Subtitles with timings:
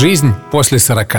[0.00, 1.14] Жизнь после 40.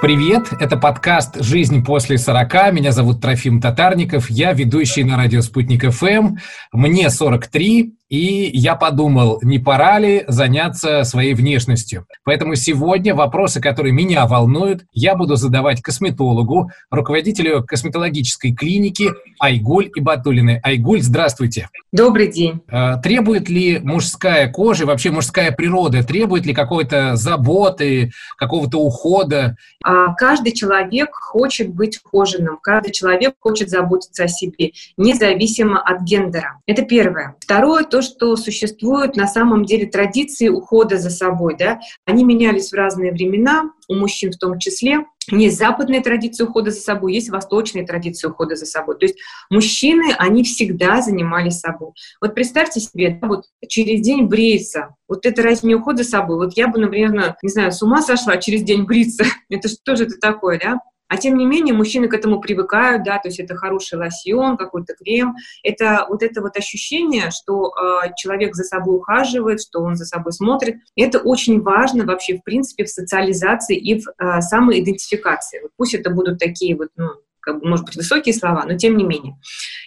[0.00, 2.70] Привет, это подкаст «Жизнь после 40».
[2.70, 6.36] Меня зовут Трофим Татарников, я ведущий на радио «Спутник ФМ».
[6.72, 12.06] Мне 43, и я подумал, не пора ли заняться своей внешностью.
[12.24, 19.08] Поэтому сегодня вопросы, которые меня волнуют, я буду задавать косметологу, руководителю косметологической клиники
[19.40, 20.60] Айгуль Ибатулиной.
[20.62, 21.70] Айгуль, здравствуйте.
[21.90, 22.60] Добрый день.
[22.70, 29.56] А, требует ли мужская кожа, вообще мужская природа, требует ли какой-то заботы, какого-то ухода?
[29.82, 36.60] А, каждый человек хочет быть ухоженным, каждый человек хочет заботиться о себе, независимо от гендера.
[36.66, 37.36] Это первое.
[37.40, 41.56] Второе, то, что существуют на самом деле традиции ухода за собой.
[41.58, 41.80] Да?
[42.04, 45.06] Они менялись в разные времена, у мужчин в том числе.
[45.30, 48.98] Есть западные традиции ухода за собой, есть восточные традиции ухода за собой.
[48.98, 49.16] То есть
[49.50, 51.92] мужчины, они всегда занимались собой.
[52.20, 54.94] Вот представьте себе, да, вот через день бреется.
[55.08, 56.38] Вот это разве не уход за собой?
[56.38, 59.24] Вот я бы, например, не знаю, с ума сошла через день бриться.
[59.48, 60.78] это что же это такое, да?
[61.12, 64.94] А тем не менее, мужчины к этому привыкают, да, то есть это хороший лосьон, какой-то
[64.94, 65.34] крем.
[65.62, 70.32] Это вот это вот ощущение, что э, человек за собой ухаживает, что он за собой
[70.32, 70.76] смотрит.
[70.96, 75.60] Это очень важно вообще, в принципе, в социализации и в э, самоидентификации.
[75.60, 77.10] Вот пусть это будут такие вот, ну,
[77.42, 79.36] как бы, может быть, высокие слова, но тем не менее.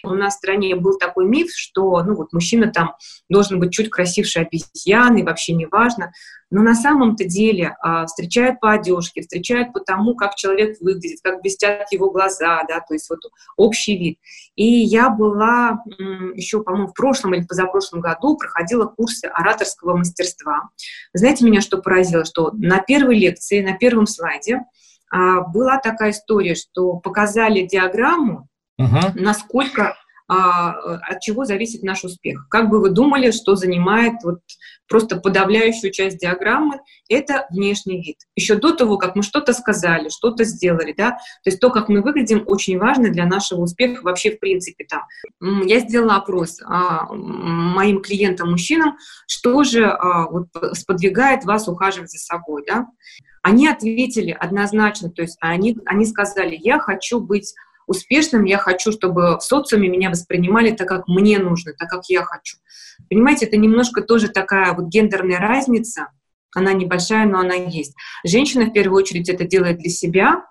[0.04, 2.94] У нас в стране был такой миф, что, ну, вот мужчина там
[3.28, 6.12] должен быть чуть красивше обезьяны, вообще не важно.
[6.50, 11.40] Но на самом-то деле а, встречают по одежке, встречают по тому, как человек выглядит, как
[11.42, 13.18] блестят его глаза, да, то есть вот
[13.56, 14.18] общий вид.
[14.54, 15.82] И я была
[16.34, 20.70] еще, по-моему, в прошлом или позапрошлом году проходила курсы ораторского мастерства.
[21.12, 24.60] Знаете, меня что поразило, что на первой лекции, на первом слайде
[25.48, 28.48] была такая история, что показали диаграмму,
[28.80, 29.12] uh-huh.
[29.14, 29.96] насколько
[30.28, 32.48] а, от чего зависит наш успех.
[32.50, 34.40] Как бы вы думали, что занимает вот
[34.88, 38.16] просто подавляющую часть диаграммы, это внешний вид.
[38.34, 42.02] Еще до того, как мы что-то сказали, что-то сделали, да, то есть то, как мы
[42.02, 45.04] выглядим, очень важно для нашего успеха вообще в принципе там.
[45.64, 48.96] Я сделала опрос а, моим клиентам-мужчинам,
[49.28, 52.86] что же а, вот, сподвигает вас ухаживать за собой, да.
[53.46, 57.54] Они ответили однозначно, то есть они, они сказали, я хочу быть
[57.86, 62.24] успешным, я хочу, чтобы в социуме меня воспринимали так, как мне нужно, так, как я
[62.24, 62.56] хочу.
[63.08, 66.08] Понимаете, это немножко тоже такая вот гендерная разница,
[66.56, 67.94] она небольшая, но она есть.
[68.24, 70.44] Женщина в первую очередь это делает для себя,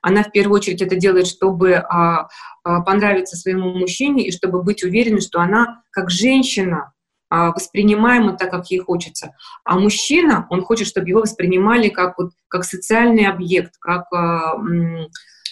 [0.00, 2.28] она в первую очередь это делает, чтобы а,
[2.64, 6.94] а, понравиться своему мужчине и чтобы быть уверенной, что она как женщина
[7.34, 9.34] а, воспринимаема так, как ей хочется.
[9.64, 14.58] А мужчина, он хочет, чтобы его воспринимали как, вот, как социальный объект, как а,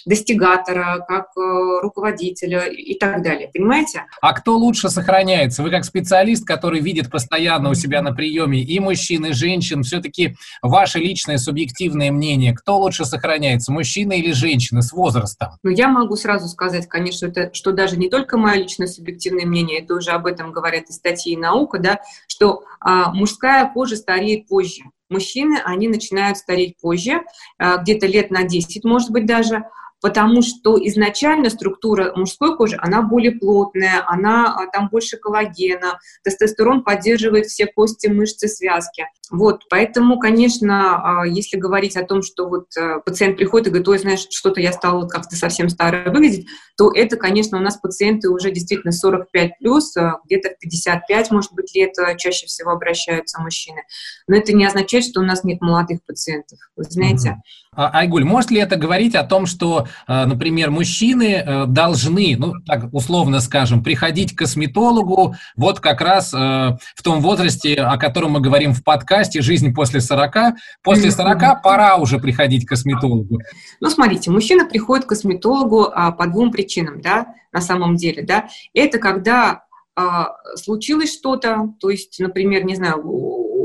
[0.05, 3.49] достигатора, как э, руководителя и так далее.
[3.53, 4.05] Понимаете?
[4.21, 5.63] А кто лучше сохраняется?
[5.63, 10.35] Вы как специалист, который видит постоянно у себя на приеме и мужчин, и женщин, все-таки
[10.61, 15.51] ваше личное субъективное мнение, кто лучше сохраняется, мужчина или женщина с возрастом?
[15.63, 19.81] Ну, я могу сразу сказать, конечно, это, что даже не только мое личное субъективное мнение,
[19.81, 24.47] это уже об этом говорят и статьи и наука, да, что а, мужская кожа стареет
[24.47, 24.83] позже.
[25.09, 27.21] Мужчины, они начинают стареть позже,
[27.57, 29.65] а, где-то лет на 10, может быть, даже,
[30.01, 36.83] потому что изначально структура мужской кожи, она более плотная, она, а, там больше коллагена, тестостерон
[36.83, 39.05] поддерживает все кости, мышцы, связки.
[39.29, 43.87] Вот, поэтому, конечно, а, если говорить о том, что вот э, пациент приходит и говорит,
[43.87, 48.29] ой, знаешь, что-то я стала как-то совсем старая выглядеть, то это, конечно, у нас пациенты
[48.29, 53.41] уже действительно 45 плюс, э, где-то в 55, может быть, лет э, чаще всего обращаются
[53.41, 53.83] мужчины.
[54.27, 56.59] Но это не означает, что у нас нет молодых пациентов.
[56.75, 57.61] Вы знаете, mm-hmm.
[57.93, 63.39] Айгуль, может ли это говорить о том, что, например, мужчины э, должны, ну, так условно
[63.39, 68.73] скажем, приходить к косметологу вот как раз э, в том возрасте, о котором мы говорим
[68.73, 70.53] в подкасте «Жизнь после 40».
[70.83, 73.39] После 40 пора уже приходить к косметологу.
[73.79, 78.47] Ну, смотрите, мужчина приходит к косметологу а, по двум причинам, да, на самом деле, да.
[78.73, 79.63] Это когда
[79.95, 83.01] а, случилось что-то, то есть, например, не знаю,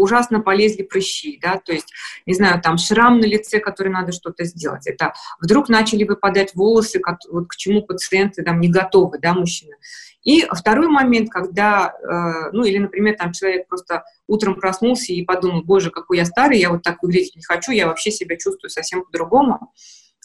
[0.00, 1.92] ужасно полезли прыщи, да, то есть,
[2.26, 4.86] не знаю, там шрам на лице, который надо что-то сделать.
[4.86, 9.76] Это вдруг начали выпадать волосы, как, вот к чему пациенты там не готовы, да, мужчины.
[10.26, 15.62] И второй момент, когда, э, ну или, например, там человек просто утром проснулся и подумал,
[15.62, 19.04] боже, какой я старый, я вот так выглядеть не хочу, я вообще себя чувствую совсем
[19.04, 19.72] по-другому.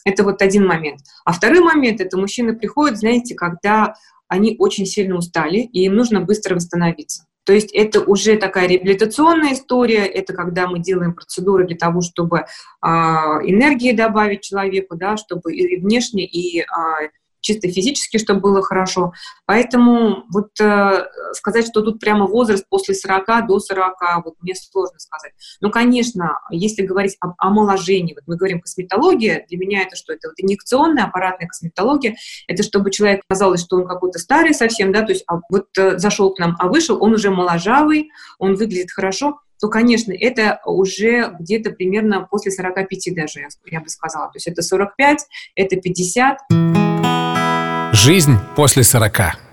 [0.04, 1.02] Это вот один момент.
[1.24, 3.94] А второй момент, это мужчины приходят, знаете, когда
[4.26, 7.26] они очень сильно устали, и им нужно быстро восстановиться.
[7.44, 12.44] То есть это уже такая реабилитационная история, это когда мы делаем процедуры для того, чтобы
[12.80, 17.08] а, энергии добавить человеку, да, чтобы и внешне, и а,
[17.42, 19.12] чисто физически, чтобы было хорошо.
[19.44, 24.98] Поэтому вот э, сказать, что тут прямо возраст после 40 до 40, вот мне сложно
[24.98, 25.32] сказать.
[25.60, 30.12] Ну, конечно, если говорить об омоложении, вот мы говорим косметология, для меня это что?
[30.12, 32.16] Это вот инъекционная аппаратная косметология,
[32.46, 35.98] это чтобы человек казалось, что он какой-то старый совсем, да, то есть а вот э,
[35.98, 41.36] зашел к нам, а вышел, он уже моложавый, он выглядит хорошо, то, конечно, это уже
[41.38, 44.26] где-то примерно после 45 даже, я, бы сказала.
[44.26, 45.20] То есть это 45,
[45.54, 46.81] это 50.
[48.04, 49.51] Жизнь после 40.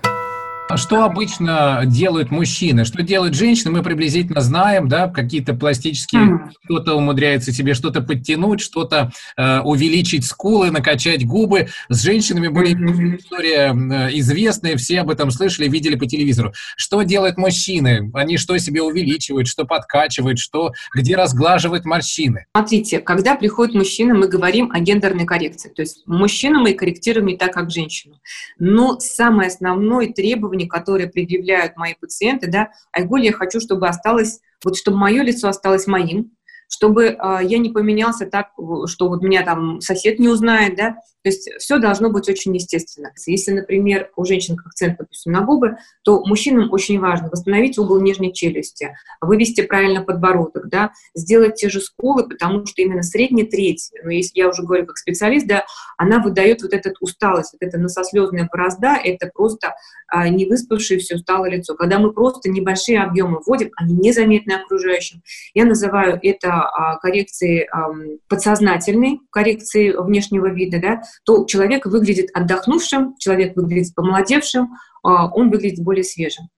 [0.69, 2.86] А что обычно делают мужчины?
[2.86, 3.71] Что делают женщины?
[3.71, 6.51] Мы приблизительно знаем, да, какие-то пластические, mm.
[6.66, 11.69] кто-то умудряется себе что-то подтянуть, что-то э, увеличить скулы, накачать губы.
[11.89, 13.18] С женщинами более mm-hmm.
[13.18, 16.54] история э, известная, все об этом слышали, видели по телевизору.
[16.77, 18.12] Что делают мужчины?
[18.13, 22.45] Они что себе увеличивают, что подкачивают, что, где разглаживают морщины?
[22.56, 25.69] Смотрите, когда приходит мужчина, мы говорим о гендерной коррекции.
[25.69, 28.19] То есть мужчину мы корректируем не так, как женщину.
[28.60, 34.39] Но самое основное требование требований, которые предъявляют мои пациенты, да, Айгуль, я хочу, чтобы осталось,
[34.63, 36.31] вот чтобы мое лицо осталось моим,
[36.67, 38.51] чтобы э, я не поменялся так,
[38.85, 43.12] что вот меня там сосед не узнает, да, то есть все должно быть очень естественно.
[43.25, 48.33] Если, например, у женщин акцент, допустим, на губы, то мужчинам очень важно восстановить угол нижней
[48.33, 54.10] челюсти, вывести правильно подбородок, да, сделать те же скулы, потому что именно средняя треть, ну,
[54.10, 55.66] если я уже говорю как специалист, да,
[55.98, 59.74] она выдает вот эту усталость, вот эта насослезная борозда, это просто
[60.07, 61.75] а, не выспавшееся усталое лицо.
[61.75, 65.21] Когда мы просто небольшие объемы вводим, они незаметны окружающим.
[65.54, 67.89] Я называю это а, коррекцией а,
[68.27, 74.69] подсознательной, коррекцией внешнего вида, да, то человек выглядит отдохнувшим, человек выглядит помолодевшим,
[75.03, 76.50] а, он выглядит более свежим.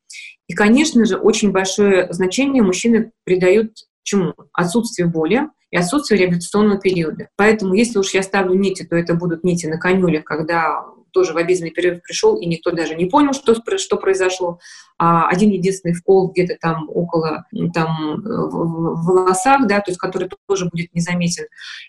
[0.48, 4.34] И, конечно же, очень большое значение мужчины придают чему?
[4.54, 7.30] Отсутствию боли и отсутствию реабилитационного периода.
[7.38, 11.38] Поэтому, если уж я ставлю нити, то это будут нити на конюлях, когда тоже в
[11.38, 14.60] обеденный перерыв пришел, и никто даже не понял, что, что произошло.
[14.98, 20.66] А один единственный вкол где-то там около там, в волосах, да, то есть который тоже
[20.66, 21.46] будет незаметен.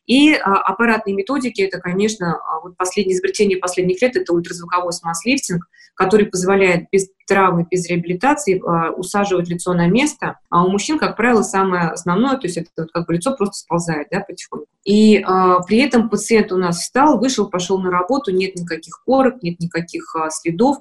[0.07, 5.67] И а, аппаратные методики, это, конечно, а, вот последнее изобретение последних лет, это ультразвуковой смаз-лифтинг,
[5.95, 10.39] который позволяет без травмы, без реабилитации а, усаживать лицо на место.
[10.51, 13.55] А у мужчин, как правило, самое основное, то есть это вот как бы лицо просто
[13.55, 14.67] сползает да, потихоньку.
[14.85, 19.43] И а, при этом пациент у нас встал, вышел, пошел на работу, нет никаких корок,
[19.43, 20.79] нет никаких а, следов.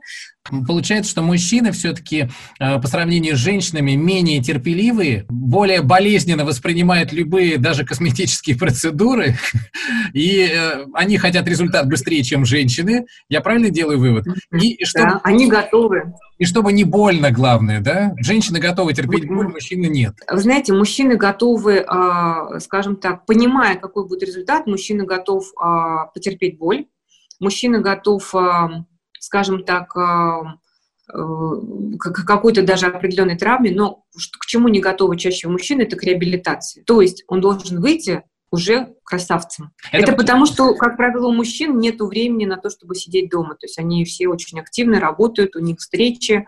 [0.67, 2.29] Получается, что мужчины все-таки
[2.59, 9.35] э, по сравнению с женщинами менее терпеливые, более болезненно воспринимают любые даже косметические процедуры,
[10.13, 13.05] и э, они хотят результат быстрее, чем женщины.
[13.29, 14.25] Я правильно делаю вывод?
[14.51, 16.13] И чтобы, да, они готовы.
[16.39, 18.13] И чтобы не больно, главное, да?
[18.17, 20.15] Женщины готовы терпеть боль, мужчины нет.
[20.29, 26.57] Вы знаете, мужчины готовы, а, скажем так, понимая, какой будет результат, мужчина готов а, потерпеть
[26.57, 26.88] боль,
[27.39, 28.33] мужчина готов
[29.21, 30.41] скажем так, э,
[32.00, 34.03] к какой-то даже определенной травме, но
[34.39, 36.81] к чему не готовы чаще мужчины, это к реабилитации.
[36.81, 39.71] То есть он должен выйти уже красавцем.
[39.91, 43.56] Это, это потому, что, как правило, у мужчин нет времени на то, чтобы сидеть дома.
[43.56, 46.45] То есть они все очень активно работают, у них встречи,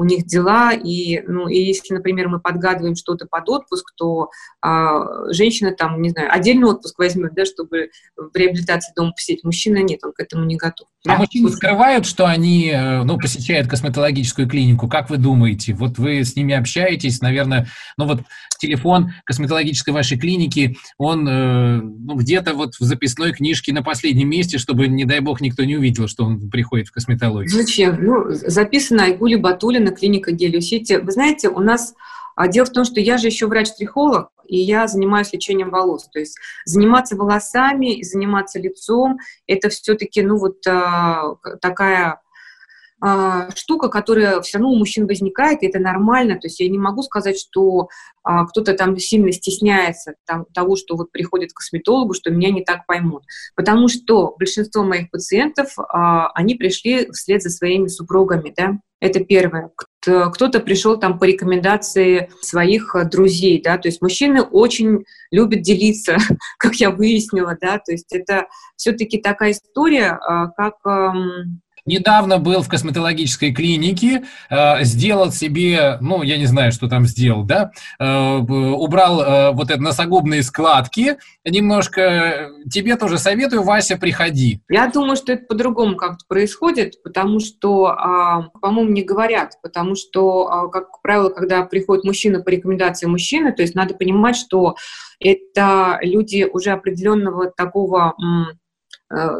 [0.00, 4.30] у них дела, и, ну, и если, например, мы подгадываем что-то под отпуск, то
[4.62, 9.44] а, женщина там, не знаю, отдельный отпуск возьмет, да, чтобы в реабилитации дома посетить.
[9.44, 10.88] Мужчина нет, он к этому не готов.
[11.06, 11.18] А да?
[11.18, 15.74] мужчины скрывают, что они, э, ну, посещают косметологическую клинику, как вы думаете?
[15.74, 17.66] Вот вы с ними общаетесь, наверное,
[17.98, 18.20] ну вот
[18.58, 24.58] телефон косметологической вашей клиники, он э, ну, где-то вот в записной книжке на последнем месте,
[24.58, 27.50] чтобы, не дай бог, никто не увидел, что он приходит в косметологию.
[27.50, 28.02] Зачем?
[28.02, 30.94] Ну, записано Айгули Батулина, клиника Гелиосити.
[30.94, 31.94] Вы знаете, у нас
[32.36, 36.08] а дело в том, что я же еще врач-трихолог, и я занимаюсь лечением волос.
[36.10, 42.22] То есть заниматься волосами заниматься лицом– это все-таки, ну, вот а, такая
[43.00, 46.34] а, штука, которая все равно у мужчин возникает, и это нормально.
[46.34, 47.88] То есть я не могу сказать, что
[48.22, 52.62] а, кто-то там сильно стесняется там, того, что вот приходит к косметологу, что меня не
[52.62, 53.24] так поймут.
[53.56, 59.70] Потому что большинство моих пациентов, а, они пришли вслед за своими супругами, да, это первое.
[60.00, 66.18] Кто-то пришел там по рекомендации своих друзей, да, то есть мужчины очень любят делиться,
[66.58, 70.74] как я выяснила, да, то есть это все-таки такая история, а, как
[71.86, 77.44] Недавно был в косметологической клинике, э, сделал себе, ну, я не знаю, что там сделал,
[77.44, 82.50] да, э, убрал э, вот это носогубные складки немножко.
[82.70, 84.60] Тебе тоже советую, Вася, приходи.
[84.68, 90.48] Я думаю, что это по-другому как-то происходит, потому что, а, по-моему, не говорят, потому что,
[90.48, 94.76] а, как правило, когда приходит мужчина по рекомендации мужчины, то есть надо понимать, что
[95.18, 98.14] это люди уже определенного такого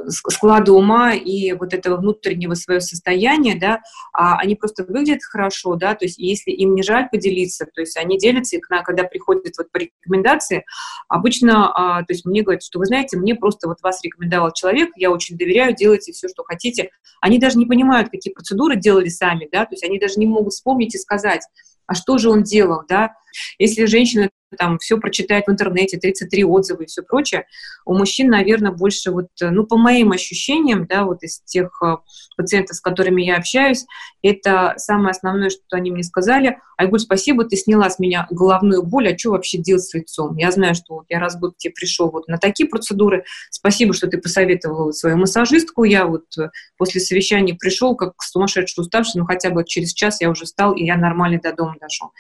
[0.09, 3.81] склада ума и вот этого внутреннего своего состояния, да,
[4.13, 7.97] а они просто выглядят хорошо, да, то есть если им не жаль поделиться, то есть
[7.97, 10.65] они делятся, и когда приходят вот по рекомендации,
[11.09, 14.91] обычно, а, то есть мне говорят, что вы знаете, мне просто вот вас рекомендовал человек,
[14.97, 16.91] я очень доверяю, делайте все, что хотите.
[17.21, 20.53] Они даже не понимают, какие процедуры делали сами, да, то есть они даже не могут
[20.53, 21.43] вспомнить и сказать,
[21.87, 23.15] а что же он делал, да?
[23.59, 27.47] Если женщина там все прочитает в интернете, 33 отзыва и все прочее,
[27.85, 31.97] у мужчин, наверное, больше вот, ну, по моим ощущениям, да, вот из тех э,
[32.37, 33.87] пациентов, с которыми я общаюсь,
[34.23, 39.13] это самое основное, что они мне сказали, Айгуль, спасибо, ты сняла с меня головную боль,
[39.13, 40.37] а что вообще делать с лицом?
[40.37, 43.93] Я знаю, что вот я раз в год тебе пришел вот на такие процедуры, спасибо,
[43.93, 49.27] что ты посоветовала свою массажистку, я вот э, после совещания пришел как сумасшедший уставший, но
[49.27, 52.11] хотя бы через час я уже встал, и я нормально до дома дошел.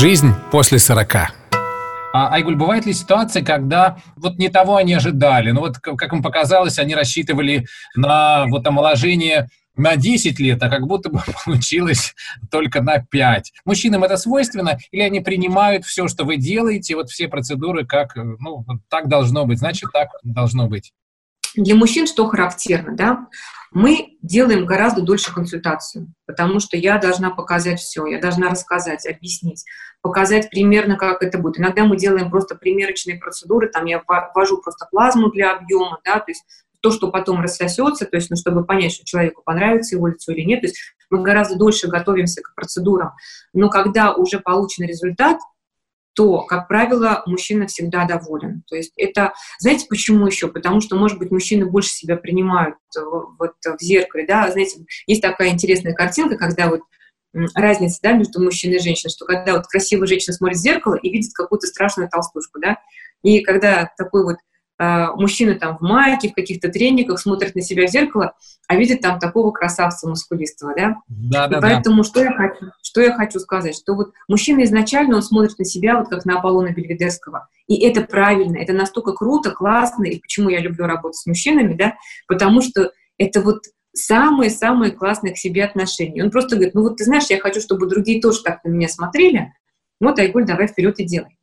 [0.00, 1.14] Жизнь после 40.
[1.14, 1.30] А,
[2.32, 6.78] Айгуль, бывает ли ситуация, когда вот не того они ожидали, ну вот, как им показалось,
[6.78, 12.14] они рассчитывали на вот омоложение на 10 лет, а как будто бы получилось
[12.50, 13.52] только на 5.
[13.66, 18.64] Мужчинам это свойственно, или они принимают все, что вы делаете, вот все процедуры, как, ну,
[18.88, 20.94] так должно быть, значит, так должно быть?
[21.54, 23.26] Для мужчин что характерно, да?
[23.72, 29.64] Мы делаем гораздо дольше консультацию, потому что я должна показать все, я должна рассказать, объяснить,
[30.02, 31.58] показать примерно, как это будет.
[31.58, 34.02] Иногда мы делаем просто примерочные процедуры, там я
[34.34, 36.44] ввожу просто плазму для объема, да, то есть
[36.80, 40.42] то, что потом рассосется, то есть, ну, чтобы понять, что человеку понравится его лицо или
[40.42, 40.78] нет, то есть
[41.10, 43.12] мы гораздо дольше готовимся к процедурам.
[43.52, 45.38] Но когда уже получен результат,
[46.14, 48.62] то, как правило, мужчина всегда доволен.
[48.68, 50.48] То есть это, знаете, почему еще?
[50.48, 55.22] Потому что, может быть, мужчины больше себя принимают э, вот в зеркале, да, знаете, есть
[55.22, 56.80] такая интересная картинка, когда вот
[57.54, 61.10] разница, да, между мужчиной и женщиной, что когда вот красивая женщина смотрит в зеркало и
[61.10, 62.78] видит какую-то страшную толстушку, да,
[63.22, 64.36] и когда такой вот
[64.82, 68.32] а, мужчина там в майке, в каких-то трениках смотрит на себя в зеркало,
[68.66, 70.96] а видит там такого красавца мускулистого, да?
[71.06, 72.04] Да, да, И поэтому да.
[72.04, 75.98] Что, я хочу, что я хочу сказать, что вот мужчина изначально, он смотрит на себя
[75.98, 80.60] вот как на Аполлона Бельведерского, и это правильно, это настолько круто, классно, и почему я
[80.60, 81.96] люблю работать с мужчинами, да,
[82.26, 83.58] потому что это вот
[83.92, 86.24] самые-самые классные к себе отношения.
[86.24, 88.88] Он просто говорит, ну вот ты знаешь, я хочу, чтобы другие тоже так на меня
[88.88, 89.52] смотрели,
[90.00, 91.36] вот, Айгуль, давай вперед и делай.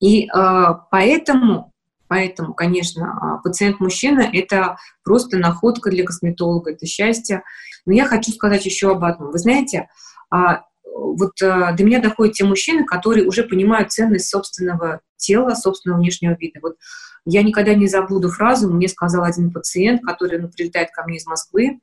[0.00, 1.70] И э, поэтому
[2.08, 7.42] Поэтому, конечно, а, пациент-мужчина– это просто находка для косметолога, это счастье.
[7.86, 9.30] Но я хочу сказать еще об одном.
[9.30, 9.88] Вы знаете,
[10.30, 15.98] а, вот а, до меня доходят те мужчины, которые уже понимают ценность собственного тела, собственного
[15.98, 16.60] внешнего вида.
[16.62, 16.76] Вот
[17.24, 21.26] я никогда не забуду фразу, мне сказал один пациент, который ну, прилетает ко мне из
[21.26, 21.80] Москвы,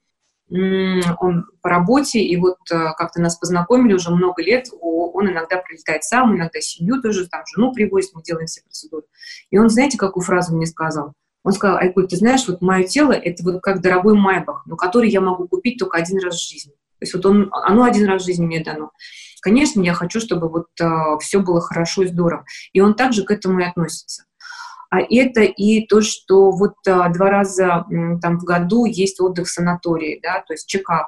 [0.51, 6.03] он по работе, и вот э, как-то нас познакомили уже много лет, он иногда прилетает
[6.03, 9.03] сам, иногда семью тоже, там жену привозит, мы делаем все процедуры.
[9.50, 11.13] И он, знаете, какую фразу мне сказал?
[11.43, 15.10] Он сказал, Айкуль, ты знаешь, вот мое тело, это вот как дорогой майбах, но который
[15.10, 16.74] я могу купить только один раз в жизни.
[16.74, 18.91] То есть вот он, оно один раз в жизни мне дано.
[19.41, 22.46] Конечно, я хочу, чтобы вот uh, все было хорошо и здорово.
[22.74, 24.25] И он также к этому и относится
[24.91, 27.86] а это и то, что вот а, два раза
[28.21, 31.07] там, в году есть отдых в санатории, да, то есть чекап.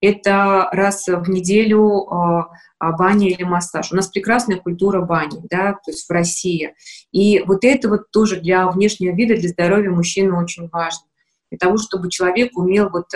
[0.00, 3.92] Это раз в неделю а, а, баня или массаж.
[3.92, 6.74] У нас прекрасная культура бани, да, то есть в России.
[7.12, 11.06] И вот это вот тоже для внешнего вида, для здоровья мужчины очень важно
[11.50, 13.10] для того, чтобы человек умел вот,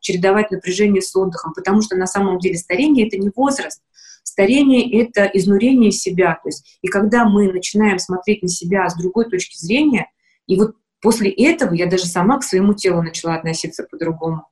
[0.00, 3.80] чередовать напряжение с отдыхом, потому что на самом деле старение— это не возраст,
[4.26, 6.38] Старение— это изнурение себя.
[6.42, 10.10] То есть, и когда мы начинаем смотреть на себя с другой точки зрения,
[10.48, 14.42] и вот после этого я даже сама к своему телу начала относиться по-другому.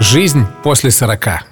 [0.00, 1.44] Жизнь после сорока.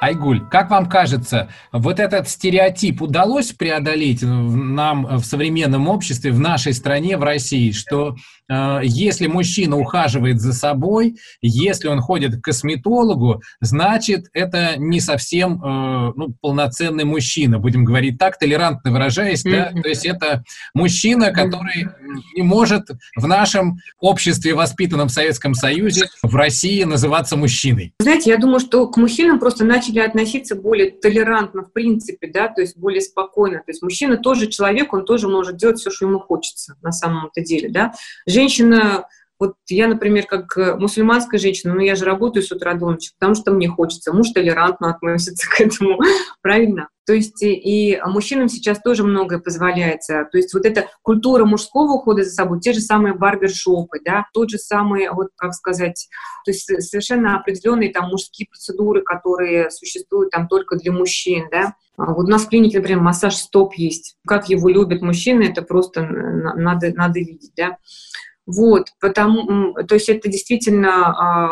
[0.00, 6.74] Айгуль, как вам кажется, вот этот стереотип удалось преодолеть нам в современном обществе, в нашей
[6.74, 8.14] стране, в России, что
[8.48, 16.12] если мужчина ухаживает за собой, если он ходит к косметологу, значит, это не совсем э,
[16.16, 19.72] ну, полноценный мужчина, будем говорить так, толерантно выражаясь, да?
[19.72, 21.88] то есть это мужчина, который
[22.36, 27.92] не может в нашем обществе, воспитанном в Советском Союзе, в России называться мужчиной.
[27.98, 32.60] Знаете, я думаю, что к мужчинам просто начали относиться более толерантно, в принципе, да, то
[32.60, 33.58] есть более спокойно.
[33.58, 37.40] То есть мужчина тоже человек, он тоже может делать все, что ему хочется на самом-то
[37.40, 37.92] деле, да.
[38.34, 39.06] Женщина
[39.44, 43.12] Вот я, например, как э, мусульманская женщина, ну я же работаю с утра до ночи,
[43.18, 44.12] потому что мне хочется.
[44.12, 45.98] Муж толерантно относится к этому,
[46.40, 46.88] правильно?
[47.06, 50.26] То есть и мужчинам сейчас тоже многое позволяется.
[50.32, 54.48] То есть вот эта культура мужского ухода за собой, те же самые барбершопы, да, тот
[54.48, 56.08] же самый, вот как сказать,
[56.46, 61.74] то есть совершенно определенные там мужские процедуры, которые существуют там только для мужчин, да.
[61.98, 64.16] А вот у нас в клинике, например, массаж стоп есть.
[64.26, 67.76] Как его любят мужчины, это просто надо, надо видеть, да.
[68.46, 71.50] Вот, потому, то есть это действительно а,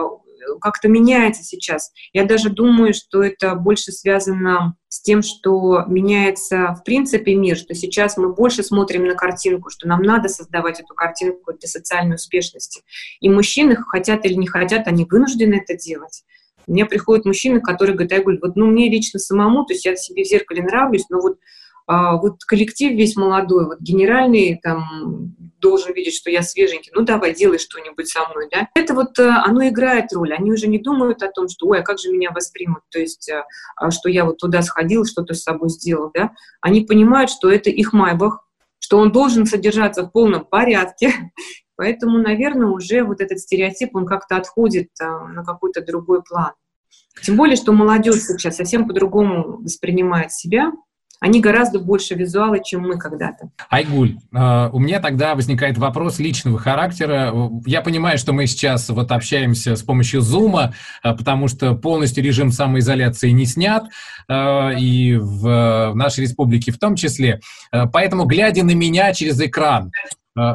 [0.61, 1.93] как-то меняется сейчас.
[2.13, 7.75] Я даже думаю, что это больше связано с тем, что меняется в принципе мир, что
[7.75, 12.83] сейчас мы больше смотрим на картинку, что нам надо создавать эту картинку для социальной успешности.
[13.21, 16.25] И мужчины, хотят или не хотят, они вынуждены это делать.
[16.67, 19.97] Меня приходят мужчины, которые говорят, я говорю, вот ну мне лично самому, то есть я
[19.97, 21.39] себе в зеркале нравлюсь, но вот
[21.87, 27.59] вот коллектив весь молодой, вот генеральный там должен видеть, что я свеженький, ну давай, делай
[27.59, 28.69] что-нибудь со мной, да.
[28.75, 31.83] Это вот э, оно играет роль, они уже не думают о том, что, ой, а
[31.83, 33.45] как же меня воспримут, то есть, э,
[33.77, 36.33] а что я вот туда сходил, что-то с собой сделал, да.
[36.61, 38.47] Они понимают, что это их майбах,
[38.81, 41.33] что он должен содержаться в полном порядке,
[41.77, 46.53] поэтому, наверное, уже вот этот стереотип, он как-то отходит э, на какой-то другой план.
[47.23, 50.73] Тем более, что молодежь сейчас совсем по-другому воспринимает себя,
[51.23, 53.49] они гораздо больше визуалы, чем мы когда-то.
[53.71, 57.33] Айгуль, э, у меня тогда возникает вопрос личного характера.
[57.64, 60.73] Я понимаю, что мы сейчас вот общаемся с помощью Zoom,
[61.05, 63.85] э, потому что полностью режим самоизоляции не снят,
[64.29, 67.41] э, и в нашей республике в том числе.
[67.71, 69.93] Поэтому, глядя на меня через экран,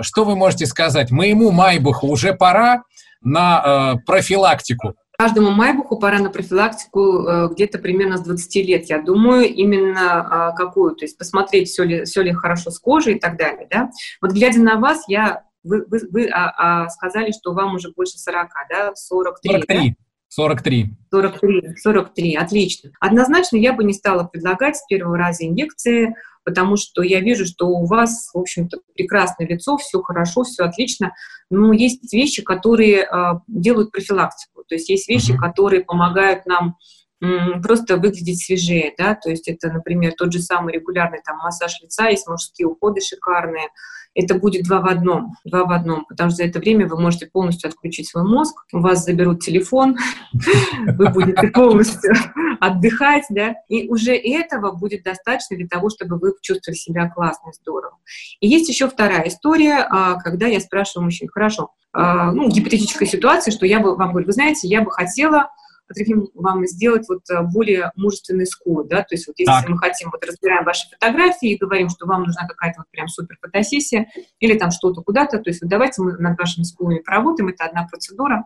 [0.01, 1.11] что вы можете сказать?
[1.11, 2.83] Моему Майбуху уже пора
[3.21, 9.51] на профилактику Каждому майбуху пора на профилактику э, где-то примерно с 20 лет, я думаю,
[9.51, 13.35] именно а, какую, то есть посмотреть, все ли, все ли хорошо с кожей и так
[13.35, 13.89] далее, да.
[14.21, 18.19] Вот глядя на вас, я, вы, вы, вы а, а, сказали, что вам уже больше
[18.19, 19.89] 40, да, 43, 43.
[19.89, 20.06] Да?
[20.29, 20.93] 43.
[21.11, 22.91] 43, 43, отлично.
[22.99, 27.67] Однозначно я бы не стала предлагать с первого раза инъекции, потому что я вижу, что
[27.67, 31.13] у вас, в общем-то, прекрасное лицо, все хорошо, все отлично,
[31.49, 33.07] но есть вещи, которые э,
[33.47, 35.39] делают профилактику, то есть есть вещи, mm-hmm.
[35.39, 36.77] которые помогают нам
[37.19, 42.09] просто выглядеть свежее, да, то есть это, например, тот же самый регулярный там массаж лица,
[42.09, 43.69] есть мужские уходы шикарные,
[44.17, 47.27] это будет два в одном, два в одном, потому что за это время вы можете
[47.27, 49.95] полностью отключить свой мозг, у вас заберут телефон,
[50.97, 52.13] вы будете полностью
[52.59, 57.97] отдыхать, да, и уже этого будет достаточно для того, чтобы вы чувствовали себя классно здорово.
[58.39, 63.51] И есть еще вторая история, а, когда я спрашиваю мужчин, хорошо, а, ну, гипотетическая ситуация,
[63.51, 65.49] что я бы вам говорю, вы знаете, я бы хотела
[65.93, 69.69] Трофим, вам сделать вот э, более мужественный скот, да, то есть вот если так.
[69.69, 73.37] мы хотим, вот разбираем ваши фотографии и говорим, что вам нужна какая-то вот прям супер
[73.41, 74.07] фотосессия
[74.39, 77.87] или там что-то куда-то, то есть вот давайте мы над вашими скулами поработаем, это одна
[77.89, 78.45] процедура,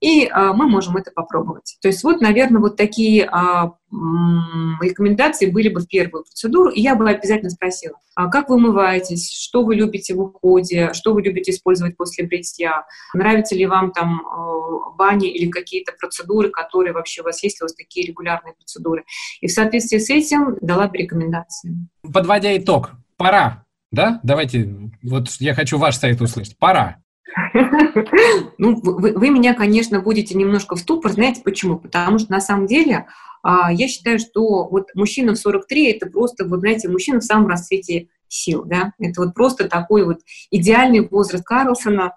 [0.00, 1.76] и а, мы можем это попробовать.
[1.80, 6.94] То есть вот, наверное, вот такие а, рекомендации были бы в первую процедуру, и я
[6.94, 11.52] бы обязательно спросила, а как вы умываетесь, что вы любите в уходе, что вы любите
[11.52, 17.24] использовать после бритья, нравится ли вам там э, бани или какие-то процедуры, которые вообще у
[17.24, 19.04] вас есть, у вас такие регулярные процедуры.
[19.40, 21.74] И в соответствии с этим дала бы рекомендации.
[22.12, 24.20] Подводя итог, пора, да?
[24.22, 24.68] Давайте,
[25.02, 26.58] вот я хочу ваш совет услышать.
[26.58, 26.98] Пора.
[28.58, 31.12] Ну, вы, вы меня, конечно, будете немножко в ступор.
[31.12, 31.78] Знаете почему?
[31.78, 33.06] Потому что на самом деле
[33.42, 37.48] а, я считаю, что вот мужчина в 43 это просто, вот знаете, мужчина в самом
[37.48, 42.14] расцвете сил, да, это вот просто такой вот идеальный возраст Карлсона,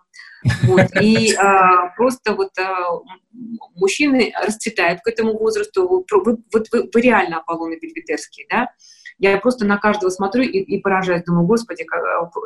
[0.64, 3.00] вот, и а, просто вот а,
[3.76, 8.70] мужчины расцветают к этому возрасту, вы, вот вы, вы реально Аполлоны Бельведерские, да,
[9.30, 11.86] я просто на каждого смотрю и, и поражаюсь, думаю, господи,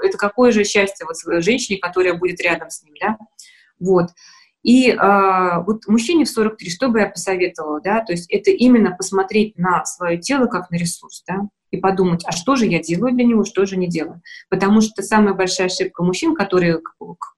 [0.04, 3.18] это какое же счастье вот женщине, которая будет рядом с ним, да,
[3.80, 4.08] вот.
[4.62, 8.96] И э, вот мужчине в 43, что бы я посоветовала, да, то есть это именно
[8.96, 13.14] посмотреть на свое тело как на ресурс, да, и подумать, а что же я делаю
[13.14, 14.22] для него, что же не делаю.
[14.50, 16.82] Потому что самая большая ошибка мужчин, которые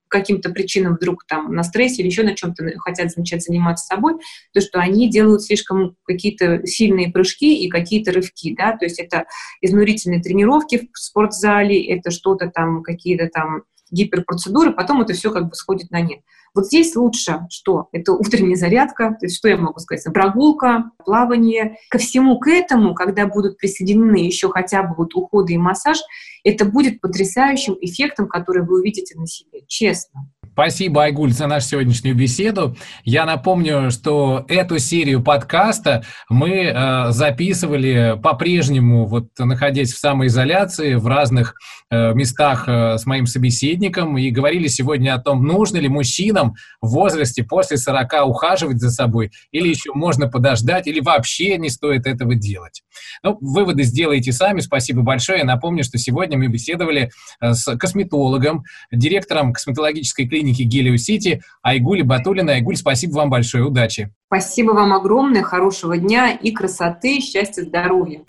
[0.08, 4.14] каким-то причинам вдруг там на стрессе или еще на чем-то хотят начать заниматься собой,
[4.52, 9.26] то, что они делают слишком какие-то сильные прыжки и какие-то рывки, да, то есть это
[9.60, 15.54] изнурительные тренировки в спортзале, это что-то там, какие-то там гиперпроцедуры, потом это все как бы
[15.54, 16.20] сходит на нет.
[16.58, 17.86] Вот здесь лучше что?
[17.92, 20.12] Это утренняя зарядка, то есть что я могу сказать?
[20.12, 21.76] Прогулка, плавание.
[21.88, 25.98] Ко всему к этому, когда будут присоединены еще хотя бы вот уходы и массаж,
[26.42, 30.28] это будет потрясающим эффектом, который вы увидите на себе, честно.
[30.58, 32.76] Спасибо, Айгуль, за нашу сегодняшнюю беседу.
[33.04, 41.06] Я напомню, что эту серию подкаста мы э, записывали по-прежнему, вот находясь в самоизоляции, в
[41.06, 41.54] разных
[41.92, 46.88] э, местах э, с моим собеседником, и говорили сегодня о том, нужно ли мужчинам в
[46.88, 52.34] возрасте после 40 ухаживать за собой, или еще можно подождать, или вообще не стоит этого
[52.34, 52.82] делать.
[53.22, 54.58] Ну, выводы сделайте сами.
[54.58, 55.38] Спасибо большое.
[55.38, 61.40] Я напомню, что сегодня мы беседовали э, с косметологом, директором косметологической клиники клиники Гелио Сити
[61.62, 62.52] Айгуль Батулина.
[62.52, 64.10] Айгуль, спасибо вам большое, удачи.
[64.26, 68.20] Спасибо вам огромное, хорошего дня и красоты, счастья, здоровья.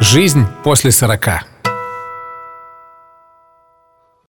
[0.00, 1.57] Жизнь после 40.